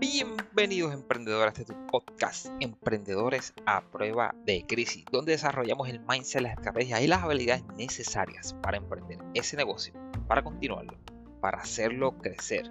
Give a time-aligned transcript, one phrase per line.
[0.00, 6.54] Bienvenidos emprendedores a este podcast Emprendedores a prueba de crisis, donde desarrollamos el mindset, las
[6.54, 9.94] estrategias y las habilidades necesarias para emprender ese negocio,
[10.26, 10.98] para continuarlo,
[11.40, 12.68] para hacerlo crecer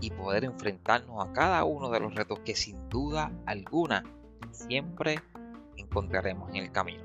[0.00, 4.02] y poder enfrentarnos a cada uno de los retos que sin duda alguna
[4.50, 5.20] siempre
[5.76, 7.04] encontraremos en el camino.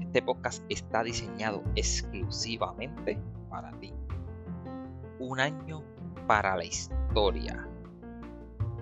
[0.00, 3.92] Este podcast está diseñado exclusivamente para ti.
[5.18, 5.82] Un año
[6.26, 7.66] para la historia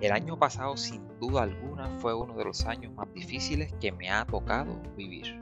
[0.01, 4.09] el año pasado sin duda alguna fue uno de los años más difíciles que me
[4.09, 5.41] ha tocado vivir.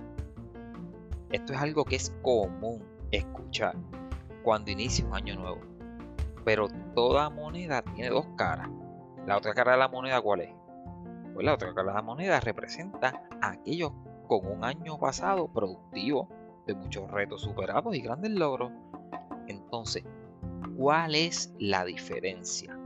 [1.32, 3.76] Esto es algo que es común escuchar
[4.44, 5.60] cuando inicia un año nuevo.
[6.46, 8.70] Pero toda moneda tiene dos caras.
[9.26, 10.54] La otra cara de la moneda cuál es?
[11.34, 13.92] Pues la otra cara de la moneda representa a aquellos
[14.28, 16.30] con un año pasado productivo,
[16.68, 18.72] de muchos retos superados y grandes logros.
[19.48, 20.04] Entonces,
[20.84, 22.78] ¿cuál es la diferencia?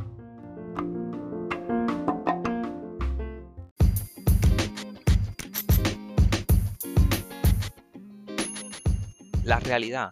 [9.43, 10.11] La realidad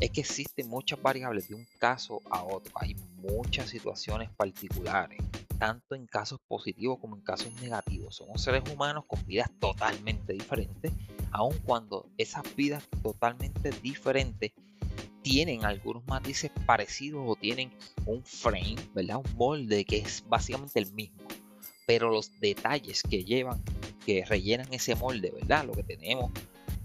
[0.00, 2.72] es que existen muchas variables de un caso a otro.
[2.76, 5.18] Hay muchas situaciones particulares,
[5.58, 8.16] tanto en casos positivos como en casos negativos.
[8.16, 10.94] Somos seres humanos con vidas totalmente diferentes,
[11.32, 14.52] aun cuando esas vidas totalmente diferentes
[15.28, 17.70] tienen algunos matices parecidos o tienen
[18.06, 19.18] un frame, ¿verdad?
[19.18, 21.18] Un molde que es básicamente el mismo.
[21.86, 23.62] Pero los detalles que llevan,
[24.06, 25.66] que rellenan ese molde, ¿verdad?
[25.66, 26.32] Lo que tenemos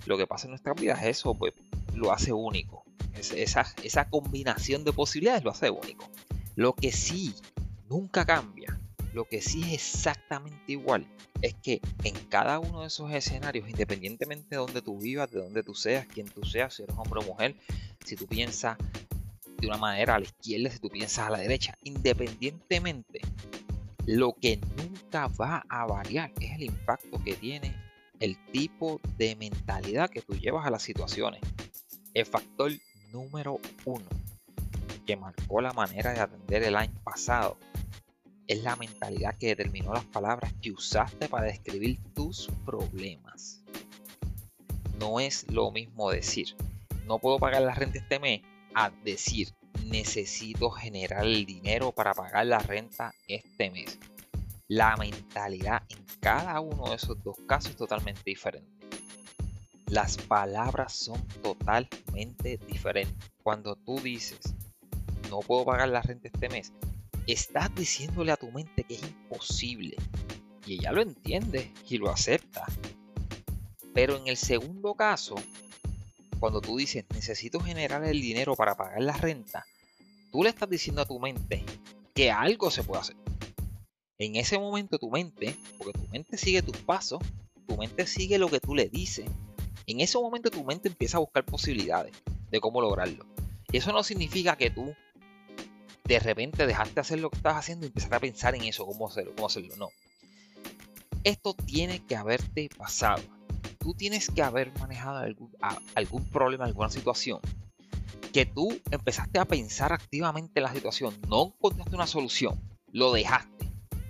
[0.06, 1.54] lo que pasa en nuestra vida es eso, pues
[1.94, 2.84] lo hace único.
[3.16, 6.10] esa, esa combinación de posibilidades lo hace único.
[6.56, 7.34] Lo que sí
[7.90, 8.78] nunca cambia,
[9.14, 11.08] lo que sí es exactamente igual,
[11.42, 15.64] es que en cada uno de esos escenarios, independientemente de donde tú vivas, de donde
[15.64, 17.56] tú seas, quién tú seas, si eres hombre o mujer,
[18.06, 18.78] si tú piensas
[19.58, 23.22] de una manera a la izquierda, si tú piensas a la derecha, independientemente,
[24.06, 27.74] lo que nunca va a variar es el impacto que tiene
[28.20, 31.42] el tipo de mentalidad que tú llevas a las situaciones.
[32.14, 32.72] El factor
[33.12, 34.06] número uno
[35.06, 37.58] que marcó la manera de atender el año pasado
[38.48, 43.64] es la mentalidad que determinó las palabras que usaste para describir tus problemas.
[45.00, 46.56] No es lo mismo decir,
[47.06, 48.42] no puedo pagar la renta este mes,
[48.76, 49.54] a decir,
[49.86, 54.00] necesito generar el dinero para pagar la renta este mes
[54.68, 58.88] la mentalidad en cada uno de esos dos casos es totalmente diferente.
[59.88, 63.32] Las palabras son totalmente diferentes.
[63.44, 64.40] Cuando tú dices,
[65.30, 66.72] no puedo pagar la renta este mes,
[67.28, 69.96] estás diciéndole a tu mente que es imposible.
[70.66, 72.66] Y ella lo entiende y lo acepta.
[73.94, 75.36] Pero en el segundo caso,
[76.44, 79.66] cuando tú dices, necesito generar el dinero para pagar la renta,
[80.30, 81.64] tú le estás diciendo a tu mente
[82.14, 83.16] que algo se puede hacer
[84.18, 87.22] en ese momento tu mente, porque tu mente sigue tus pasos,
[87.66, 89.26] tu mente sigue lo que tú le dices,
[89.88, 92.14] en ese momento tu mente empieza a buscar posibilidades
[92.52, 93.26] de cómo lograrlo.
[93.72, 94.94] Y eso no significa que tú
[96.04, 98.86] de repente dejaste de hacer lo que estás haciendo y empezaste a pensar en eso,
[98.86, 99.78] cómo hacerlo, cómo hacerlo.
[99.78, 99.88] No.
[101.24, 103.24] Esto tiene que haberte pasado.
[103.84, 105.24] Tú tienes que haber manejado
[105.94, 107.40] algún, problema, alguna situación.
[108.32, 111.16] Que tú empezaste a pensar activamente en la situación.
[111.28, 112.60] No encontraste una solución.
[112.92, 113.54] Lo dejaste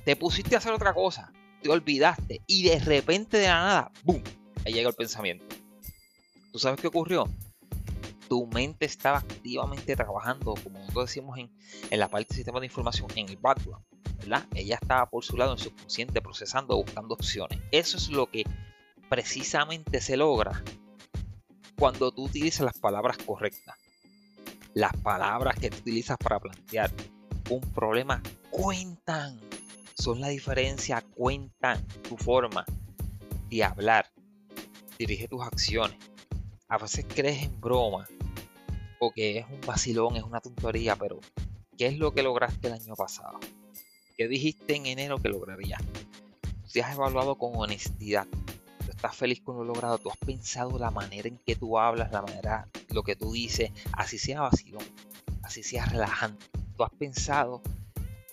[0.04, 4.22] te pusiste a hacer otra cosa, te olvidaste y de repente de la nada, ¡boom!
[4.66, 5.46] Ahí llega el pensamiento.
[6.52, 7.28] ¿Tú sabes qué ocurrió?
[8.28, 11.52] Tu mente estaba activamente trabajando, como nosotros decimos en,
[11.90, 13.84] en la parte del sistema de información, en el background,
[14.18, 14.46] ¿verdad?
[14.56, 17.60] Ella estaba por su lado en su subconsciente procesando, buscando opciones.
[17.72, 18.44] Eso es lo que
[19.10, 20.64] precisamente se logra
[21.78, 23.78] cuando tú utilizas las palabras correctas.
[24.74, 26.92] Las palabras que tú utilizas para plantear
[27.50, 29.40] un problema cuentan
[29.94, 32.66] son la diferencia, cuentan tu forma
[33.50, 34.12] de hablar,
[34.98, 35.98] dirige tus acciones.
[36.68, 38.08] A veces crees en broma
[39.00, 41.20] o que es un vacilón, es una tontería, pero
[41.78, 43.40] ¿qué es lo que lograste el año pasado?
[44.18, 45.82] ¿Qué dijiste en enero que lograrías?
[46.72, 48.28] Te has evaluado con honestidad.
[49.04, 49.98] Estás feliz con lo logrado.
[49.98, 53.70] Tú has pensado la manera en que tú hablas, la manera, lo que tú dices,
[53.92, 54.86] así sea vacilón,
[55.42, 56.46] así sea relajante.
[56.78, 57.62] Tú has pensado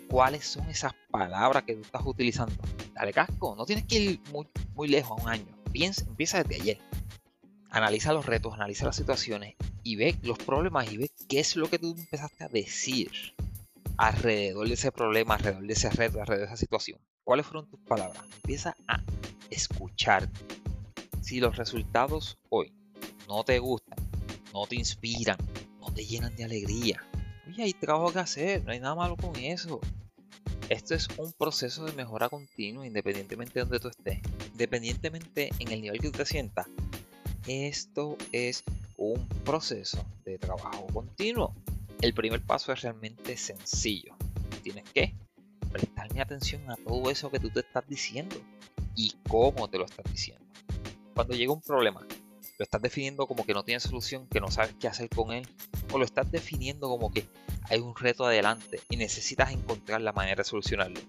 [0.08, 2.54] cuáles son esas palabras que tú estás utilizando.
[2.94, 5.46] Dale casco, no tienes que ir muy, muy lejos a un año.
[5.72, 6.78] Piensa, empieza desde ayer.
[7.70, 11.68] Analiza los retos, analiza las situaciones y ve los problemas y ve qué es lo
[11.68, 13.10] que tú empezaste a decir
[13.96, 17.00] alrededor de ese problema, alrededor de ese reto, alrededor de esa situación.
[17.24, 18.22] ¿Cuáles fueron tus palabras?
[18.36, 19.02] Empieza a
[19.50, 20.59] escucharte.
[21.20, 22.72] Si los resultados hoy
[23.28, 23.98] no te gustan,
[24.52, 25.38] no te inspiran,
[25.78, 27.02] no te llenan de alegría.
[27.46, 29.80] Oye, hay trabajo que hacer, no hay nada malo con eso.
[30.68, 34.20] Esto es un proceso de mejora continua, independientemente de donde tú estés,
[34.52, 36.66] independientemente en el nivel que tú te sientas.
[37.46, 38.62] Esto es
[38.96, 41.54] un proceso de trabajo continuo.
[42.00, 44.14] El primer paso es realmente sencillo.
[44.62, 45.14] Tienes que
[45.70, 48.36] prestarme atención a todo eso que tú te estás diciendo
[48.94, 50.49] y cómo te lo estás diciendo.
[51.14, 52.06] Cuando llega un problema,
[52.58, 55.48] lo estás definiendo como que no tiene solución, que no sabes qué hacer con él,
[55.92, 57.26] o lo estás definiendo como que
[57.68, 61.00] hay un reto adelante y necesitas encontrar la manera de solucionarlo.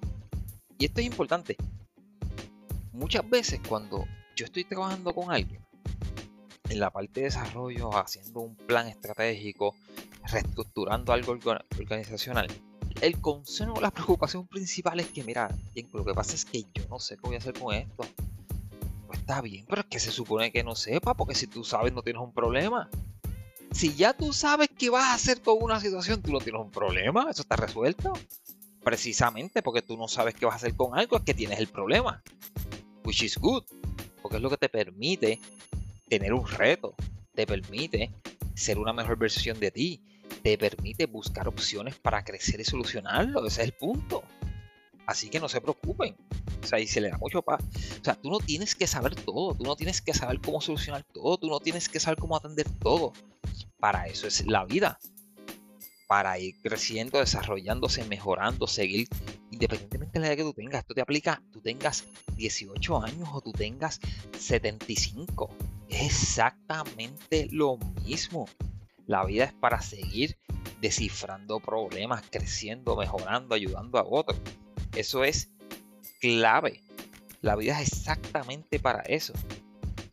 [0.78, 1.58] Y esto es importante.
[2.94, 4.06] Muchas veces cuando
[4.36, 5.62] yo estoy trabajando con alguien,
[6.70, 9.76] en la parte de desarrollo, haciendo un plan estratégico,
[10.24, 11.38] reestructurando algo
[11.78, 12.48] organizacional,
[13.02, 15.50] el consejo, la preocupación principal es que, mira,
[15.94, 18.04] lo que pasa es que yo no sé qué voy a hacer con esto.
[19.12, 21.92] Pues está bien, pero es que se supone que no sepa, porque si tú sabes
[21.92, 22.90] no tienes un problema.
[23.74, 26.72] Si ya tú sabes qué vas a hacer con una situación, tú no tienes un
[26.72, 28.14] problema, eso está resuelto.
[28.86, 31.68] Precisamente porque tú no sabes qué vas a hacer con algo, es que tienes el
[31.68, 32.24] problema.
[33.04, 33.66] Which is good,
[34.22, 35.42] porque es lo que te permite
[36.08, 36.96] tener un reto,
[37.36, 38.12] te permite
[38.56, 40.02] ser una mejor versión de ti,
[40.42, 43.46] te permite buscar opciones para crecer y solucionarlo.
[43.46, 44.24] Ese es el punto.
[45.12, 46.16] Así que no se preocupen.
[46.64, 47.62] O sea, y se le da mucho paz.
[48.00, 51.04] O sea, tú no tienes que saber todo, tú no tienes que saber cómo solucionar
[51.04, 53.12] todo, tú no tienes que saber cómo atender todo.
[53.78, 55.00] Para eso es la vida.
[56.08, 59.10] Para ir creciendo, desarrollándose, mejorando, seguir,
[59.52, 60.80] independientemente de la edad que tú tengas.
[60.80, 62.06] Esto te aplica, tú tengas
[62.38, 64.00] 18 años o tú tengas
[64.40, 65.50] 75.
[65.90, 68.48] Es exactamente lo mismo.
[69.08, 70.38] La vida es para seguir
[70.80, 74.40] descifrando problemas, creciendo, mejorando, ayudando a otros.
[74.96, 75.50] Eso es
[76.20, 76.84] clave.
[77.42, 79.34] La vida es exactamente para eso.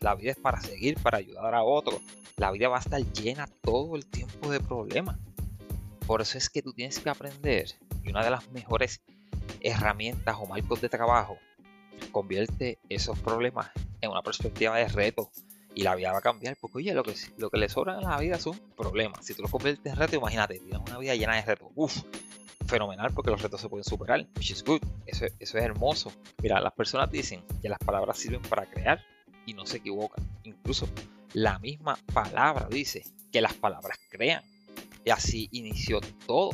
[0.01, 2.01] La vida es para seguir, para ayudar a otros.
[2.37, 5.19] La vida va a estar llena todo el tiempo de problemas.
[6.07, 7.75] Por eso es que tú tienes que aprender.
[8.05, 9.03] Y una de las mejores
[9.61, 11.37] herramientas o marcos de trabajo
[12.13, 13.71] convierte esos problemas
[14.01, 15.31] en una perspectiva de reto,
[15.75, 18.03] y la vida va a cambiar, porque oye, lo que, lo que le sobra en
[18.03, 19.25] la vida son problemas.
[19.25, 21.69] Si tú los conviertes en reto, imagínate, tienes una vida llena de retos.
[21.77, 22.03] Uf,
[22.69, 24.81] fenomenal porque los retos se pueden superar, which is good.
[25.07, 26.13] Eso, eso es hermoso.
[26.43, 29.05] Mira, las personas dicen que las palabras sirven para crear
[29.47, 30.25] y no se equivocan.
[30.45, 30.89] Incluso
[31.33, 34.43] la misma palabra dice que las palabras crean.
[35.05, 36.51] Y así inició todo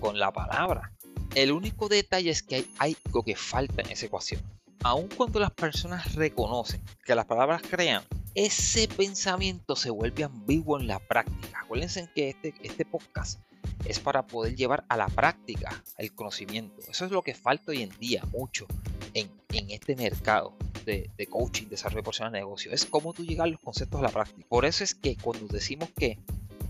[0.00, 0.92] con la palabra.
[1.34, 4.40] El único detalle es que hay algo que falta en esa ecuación.
[4.82, 8.02] Aun cuando las personas reconocen que las palabras crean,
[8.34, 11.60] ese pensamiento se vuelve ambiguo en la práctica.
[11.62, 13.40] Acuérdense que este, este podcast
[13.84, 16.82] es para poder llevar a la práctica el conocimiento.
[16.88, 18.66] Eso es lo que falta hoy en día mucho
[19.14, 19.30] en,
[19.70, 22.72] este mercado de, de, coaching, desarrollo personal de negocio.
[22.72, 24.46] Es cómo tú llegar los conceptos a la práctica.
[24.48, 26.18] Por eso es que cuando decimos que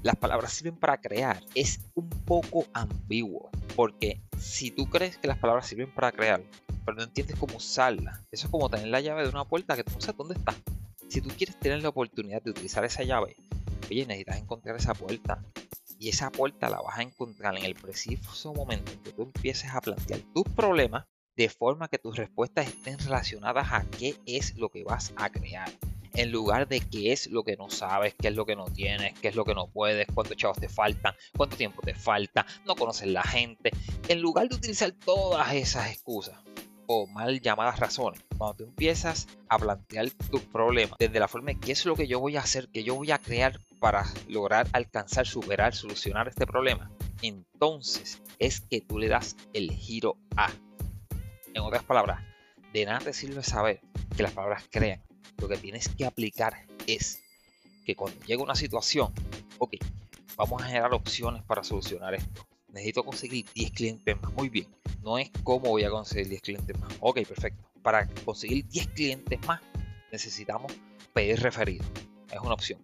[0.03, 3.51] las palabras sirven para crear, es un poco ambiguo.
[3.75, 6.43] Porque si tú crees que las palabras sirven para crear,
[6.85, 9.85] pero no entiendes cómo usarlas, eso es como tener la llave de una puerta que
[9.85, 10.55] tú no sabes dónde está
[11.15, 13.37] si tú quieres tener la oportunidad de utilizar esa llave,
[13.89, 15.45] oye, necesitas encontrar esa puerta.
[16.05, 19.71] Y esa puerta la vas a encontrar en el preciso momento en que tú empieces
[19.71, 24.69] a plantear tus problemas de forma que tus respuestas estén relacionadas a qué es lo
[24.69, 25.73] que vas a crear.
[26.13, 29.19] En lugar de qué es lo que no sabes, qué es lo que no tienes,
[29.19, 32.75] qué es lo que no puedes, cuántos chavos te faltan, cuánto tiempo te falta, no
[32.75, 33.71] conoces la gente.
[34.07, 36.37] En lugar de utilizar todas esas excusas,
[36.87, 38.21] o mal llamadas razones.
[38.37, 42.07] Cuando tú empiezas a plantear tus problemas desde la forma de qué es lo que
[42.07, 46.47] yo voy a hacer, que yo voy a crear para lograr alcanzar, superar, solucionar este
[46.47, 50.51] problema, entonces es que tú le das el giro A.
[51.53, 52.23] En otras palabras,
[52.73, 53.83] de nada te sirve saber
[54.17, 55.03] que las palabras crean.
[55.37, 57.21] Lo que tienes que aplicar es
[57.85, 59.13] que cuando llega una situación,
[59.59, 59.75] ok,
[60.39, 64.33] vamos a generar opciones para solucionar esto necesito conseguir 10 clientes más.
[64.33, 64.67] Muy bien.
[65.03, 66.93] No es cómo voy a conseguir 10 clientes más.
[67.01, 67.63] Ok, perfecto.
[67.83, 69.61] Para conseguir 10 clientes más
[70.11, 70.73] necesitamos
[71.13, 71.85] pedir referido.
[72.33, 72.81] Es una opción.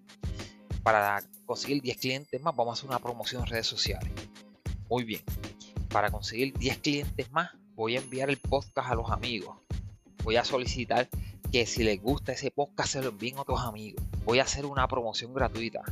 [0.83, 4.11] Para conseguir 10 clientes más vamos a hacer una promoción en redes sociales.
[4.89, 5.23] Muy bien.
[5.89, 9.57] Para conseguir 10 clientes más voy a enviar el podcast a los amigos.
[10.25, 11.09] Voy a solicitar
[11.51, 14.05] que si les gusta ese podcast se lo envíen a otros amigos.
[14.25, 15.83] Voy a hacer una promoción gratuita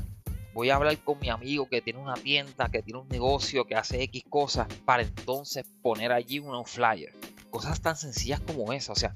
[0.59, 3.76] voy a hablar con mi amigo que tiene una tienda, que tiene un negocio, que
[3.76, 7.14] hace X cosas, para entonces poner allí un flyer.
[7.49, 8.90] Cosas tan sencillas como esa.
[8.90, 9.14] O sea,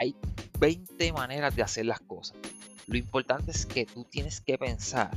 [0.00, 0.16] hay
[0.58, 2.36] 20 maneras de hacer las cosas.
[2.86, 5.10] Lo importante es que tú tienes que pensar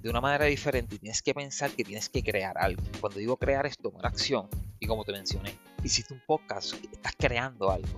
[0.00, 2.82] de una manera diferente y tienes que pensar que tienes que crear algo.
[3.00, 4.48] Cuando digo crear es tomar acción.
[4.80, 7.96] Y como te mencioné, hiciste un podcast, estás creando algo.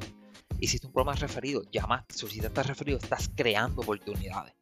[0.61, 4.55] Hiciste un programa referido, llamas, solicitaste referido, estás creando oportunidades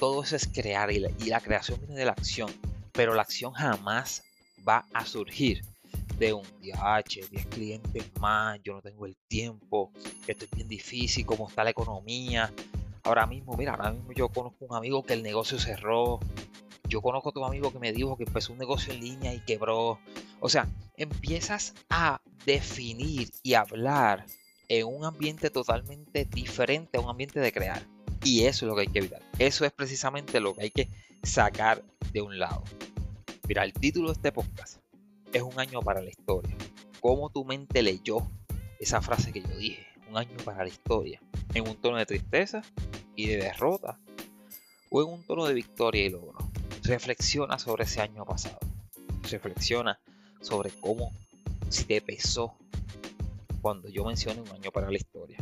[0.00, 2.50] todo eso es crear y la, creación viene de la acción.
[2.92, 4.24] Pero la acción jamás
[4.66, 5.62] va a surgir
[6.18, 9.92] de un DH, 10 clientes más, yo no tengo el tiempo,
[10.26, 12.52] esto es bien difícil, cómo está la economía.
[13.10, 16.20] Ahora mismo, mira, ahora mismo yo conozco un amigo que el negocio cerró.
[16.88, 19.40] Yo conozco a otro amigo que me dijo que empezó un negocio en línea y
[19.40, 19.98] quebró.
[20.38, 24.26] O sea, empiezas a definir y hablar
[24.68, 27.82] en un ambiente totalmente diferente a un ambiente de crear.
[28.22, 29.22] Y eso es lo que hay que evitar.
[29.40, 30.88] Eso es precisamente lo que hay que
[31.24, 32.62] sacar de un lado.
[33.48, 34.78] Mira, el título de este podcast
[35.32, 36.56] es un año para la historia.
[37.00, 38.18] ¿Cómo tu mente leyó
[38.78, 39.84] esa frase que yo dije?
[40.08, 41.20] Un año para la historia.
[41.54, 42.62] ¿En un tono de tristeza
[43.26, 43.98] de derrota?
[44.90, 46.38] ¿O en un tono de victoria y logro?
[46.82, 48.58] Reflexiona sobre ese año pasado.
[49.30, 50.00] Reflexiona
[50.40, 51.12] sobre cómo,
[51.68, 52.56] si te pesó
[53.60, 55.38] cuando yo mencioné un año para la historia.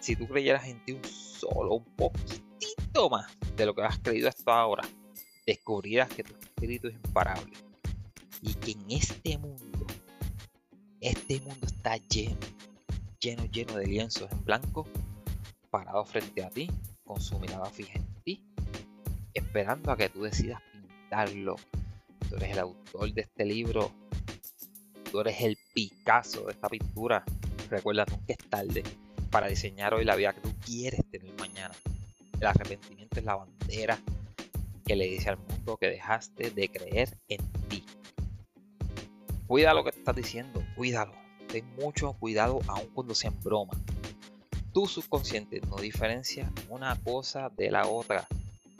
[0.00, 4.28] Si tú creyeras en ti un solo, un poquitito más de lo que has creído
[4.28, 4.88] hasta ahora,
[5.46, 7.52] descubrirás que tu espíritu es imparable
[8.42, 9.86] y que en este mundo,
[11.00, 12.38] este mundo está lleno,
[13.20, 14.86] lleno, lleno de lienzos en blanco,
[15.78, 16.70] parado frente a ti,
[17.04, 18.44] con su mirada fija en ti,
[19.34, 21.56] esperando a que tú decidas pintarlo.
[22.28, 23.92] Tú eres el autor de este libro
[25.16, 27.24] tú eres el Picasso de esta pintura.
[27.70, 28.82] Recuerda, nunca es tarde
[29.30, 31.74] para diseñar hoy la vida que tú quieres tener mañana.
[32.38, 33.98] El arrepentimiento es la bandera
[34.84, 37.84] que le dice al mundo que dejaste de creer en ti.
[39.46, 41.12] Cuida lo que te estás diciendo, cuídalo.
[41.48, 43.72] Ten mucho cuidado aun cuando sea en broma.
[44.76, 48.28] Tu subconsciente no diferencia una cosa de la otra.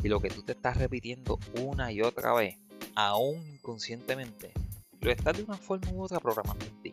[0.02, 2.58] Y lo que tú te estás repitiendo una y otra vez,
[2.94, 4.52] aún inconscientemente,
[5.00, 6.92] lo estás de una forma u otra programando en ti.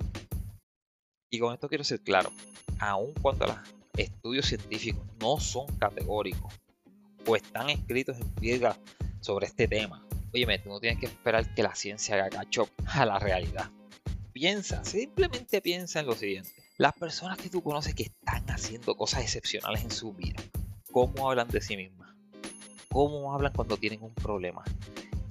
[1.29, 2.31] Y con esto quiero ser claro,
[2.79, 3.57] aun cuando los
[3.97, 6.53] estudios científicos no son categóricos
[7.27, 8.79] o están escritos en piedra
[9.19, 13.05] sobre este tema, oye, tú no tienes que esperar que la ciencia haga cacho a
[13.05, 13.69] la realidad.
[14.31, 16.62] Piensa, simplemente piensa en lo siguiente.
[16.77, 20.41] Las personas que tú conoces que están haciendo cosas excepcionales en su vida,
[20.91, 22.13] ¿cómo hablan de sí mismas?
[22.89, 24.63] ¿Cómo hablan cuando tienen un problema?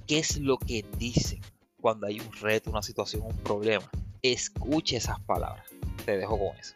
[0.07, 1.41] ¿Qué es lo que dicen?
[1.83, 3.91] cuando hay un reto, una situación, un problema.
[4.21, 5.65] Escuche esas palabras.
[6.05, 6.75] Te dejo con eso.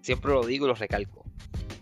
[0.00, 1.24] Siempre lo digo y lo recalco,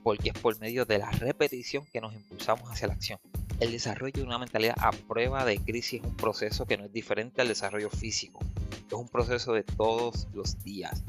[0.02, 3.20] porque es por medio de la repetición que nos impulsamos hacia la acción.
[3.60, 6.92] El desarrollo de una mentalidad a prueba de crisis es un proceso que no es
[6.94, 8.40] diferente al desarrollo físico.
[8.86, 11.04] Es un proceso de todos los días.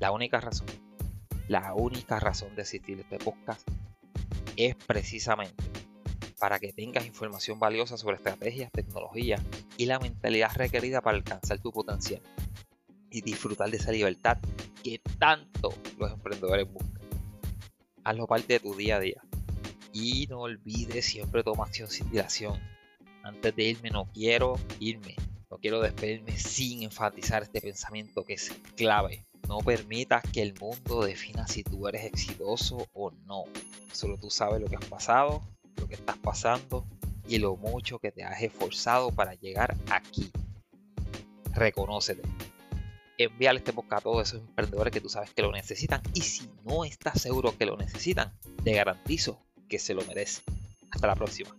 [0.00, 0.66] La única razón,
[1.46, 3.68] la única razón de existir este podcast
[4.56, 5.62] es precisamente
[6.38, 9.44] para que tengas información valiosa sobre estrategias, tecnología
[9.76, 12.22] y la mentalidad requerida para alcanzar tu potencial
[13.10, 14.38] y disfrutar de esa libertad
[14.82, 17.02] que tanto los emprendedores buscan.
[18.02, 19.22] Hazlo parte de tu día a día
[19.92, 22.58] y no olvides siempre tomar acción sin dilación.
[23.22, 25.14] Antes de irme no quiero irme,
[25.50, 29.26] no quiero despedirme sin enfatizar este pensamiento que es clave.
[29.50, 33.46] No permitas que el mundo defina si tú eres exitoso o no.
[33.92, 35.42] Solo tú sabes lo que has pasado
[35.76, 36.86] lo que estás pasando
[37.26, 40.30] y lo mucho que te has esforzado para llegar aquí.
[41.52, 42.22] Reconócete.
[43.18, 46.00] Envíale este podcast a todos esos emprendedores que tú sabes que lo necesitan.
[46.14, 50.42] Y si no estás seguro que lo necesitan, te garantizo que se lo merece.
[50.92, 51.56] Hasta la próxima.